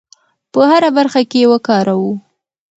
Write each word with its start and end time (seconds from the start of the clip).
په 0.51 0.59
هره 0.69 0.89
برخه 0.97 1.21
کې 1.29 1.37
یې 1.41 1.47
وکاروو. 1.51 2.13